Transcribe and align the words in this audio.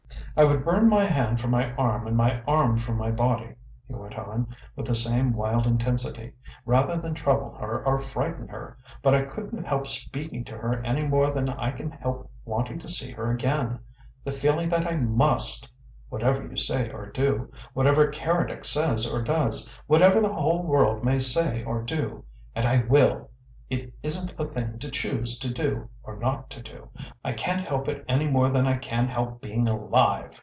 "I 0.37 0.45
would 0.45 0.63
burn 0.63 0.87
my 0.87 1.03
hand 1.03 1.41
from 1.41 1.51
my 1.51 1.73
arm 1.73 2.07
and 2.07 2.15
my 2.15 2.41
arm 2.43 2.77
from 2.77 2.95
my 2.95 3.11
body," 3.11 3.53
he 3.85 3.93
went 3.93 4.17
on, 4.17 4.47
with 4.77 4.85
the 4.85 4.95
same 4.95 5.33
wild 5.33 5.67
intensity, 5.67 6.31
"rather 6.65 6.95
than 6.95 7.13
trouble 7.13 7.53
her 7.55 7.85
or 7.85 7.99
frighten 7.99 8.47
her, 8.47 8.77
but 9.03 9.13
I 9.13 9.23
couldn't 9.23 9.65
help 9.65 9.87
speaking 9.87 10.45
to 10.45 10.57
her 10.57 10.81
any 10.85 11.05
more 11.05 11.31
than 11.31 11.49
I 11.49 11.71
can 11.71 11.91
help 11.91 12.31
wanting 12.45 12.79
to 12.79 12.87
see 12.87 13.11
her 13.11 13.29
again 13.29 13.79
the 14.23 14.31
feeling 14.31 14.69
that 14.69 14.87
I 14.87 14.95
MUST 14.95 15.69
whatever 16.07 16.47
you 16.47 16.55
say 16.55 16.89
or 16.89 17.07
do, 17.07 17.51
whatever 17.73 18.09
Keredec 18.09 18.63
says 18.63 19.05
or 19.13 19.21
does, 19.21 19.67
whatever 19.85 20.21
the 20.21 20.33
whole 20.33 20.63
world 20.63 21.03
may 21.03 21.19
say 21.19 21.61
or 21.65 21.83
do. 21.83 22.23
And 22.55 22.65
I 22.65 22.83
will! 22.87 23.27
It 23.69 23.93
isn't 24.03 24.33
a 24.37 24.43
thing 24.43 24.79
to 24.79 24.91
choose 24.91 25.39
to 25.39 25.49
do, 25.49 25.87
or 26.03 26.17
not 26.17 26.49
to 26.49 26.61
do. 26.61 26.89
I 27.23 27.31
can't 27.31 27.65
help 27.65 27.87
it 27.87 28.03
any 28.05 28.27
more 28.27 28.49
than 28.49 28.67
I 28.67 28.75
can 28.75 29.07
help 29.07 29.39
being 29.41 29.69
alive!" 29.69 30.37